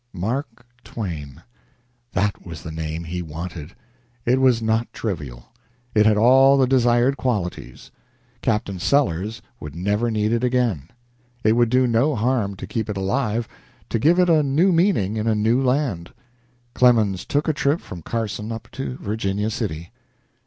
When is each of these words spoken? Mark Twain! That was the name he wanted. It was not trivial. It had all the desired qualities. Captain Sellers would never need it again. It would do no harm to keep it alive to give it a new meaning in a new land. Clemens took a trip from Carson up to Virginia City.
Mark 0.13 0.65
Twain! 0.83 1.43
That 2.13 2.43
was 2.43 2.63
the 2.63 2.71
name 2.71 3.03
he 3.03 3.21
wanted. 3.21 3.75
It 4.25 4.41
was 4.41 4.59
not 4.59 4.91
trivial. 4.91 5.51
It 5.93 6.07
had 6.07 6.17
all 6.17 6.57
the 6.57 6.65
desired 6.65 7.17
qualities. 7.17 7.91
Captain 8.41 8.79
Sellers 8.79 9.43
would 9.59 9.75
never 9.75 10.09
need 10.09 10.31
it 10.31 10.43
again. 10.43 10.89
It 11.43 11.51
would 11.51 11.69
do 11.69 11.85
no 11.85 12.15
harm 12.15 12.55
to 12.55 12.65
keep 12.65 12.89
it 12.89 12.97
alive 12.97 13.47
to 13.89 13.99
give 13.99 14.17
it 14.17 14.27
a 14.27 14.41
new 14.41 14.71
meaning 14.71 15.17
in 15.17 15.27
a 15.27 15.35
new 15.35 15.61
land. 15.61 16.11
Clemens 16.73 17.23
took 17.23 17.47
a 17.47 17.53
trip 17.53 17.79
from 17.79 18.01
Carson 18.01 18.51
up 18.51 18.69
to 18.71 18.97
Virginia 18.97 19.51
City. 19.51 19.91